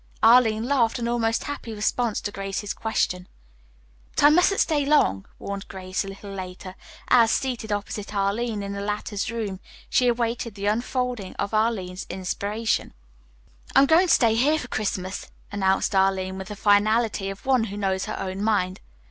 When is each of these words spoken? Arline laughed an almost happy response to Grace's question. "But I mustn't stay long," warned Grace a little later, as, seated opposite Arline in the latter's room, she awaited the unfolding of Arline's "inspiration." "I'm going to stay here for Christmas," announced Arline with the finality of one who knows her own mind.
Arline 0.23 0.63
laughed 0.63 0.97
an 0.97 1.07
almost 1.07 1.43
happy 1.43 1.73
response 1.75 2.19
to 2.21 2.31
Grace's 2.31 2.73
question. 2.73 3.27
"But 4.15 4.23
I 4.23 4.29
mustn't 4.31 4.59
stay 4.59 4.83
long," 4.83 5.27
warned 5.37 5.67
Grace 5.67 6.03
a 6.03 6.07
little 6.07 6.31
later, 6.33 6.73
as, 7.09 7.29
seated 7.29 7.71
opposite 7.71 8.11
Arline 8.11 8.63
in 8.63 8.73
the 8.73 8.81
latter's 8.81 9.29
room, 9.29 9.59
she 9.91 10.07
awaited 10.07 10.55
the 10.55 10.65
unfolding 10.65 11.35
of 11.35 11.53
Arline's 11.53 12.07
"inspiration." 12.09 12.95
"I'm 13.75 13.85
going 13.85 14.07
to 14.07 14.13
stay 14.15 14.33
here 14.33 14.57
for 14.57 14.69
Christmas," 14.69 15.27
announced 15.51 15.93
Arline 15.93 16.39
with 16.39 16.47
the 16.47 16.55
finality 16.55 17.29
of 17.29 17.45
one 17.45 17.65
who 17.65 17.77
knows 17.77 18.05
her 18.05 18.17
own 18.17 18.41
mind. 18.43 18.79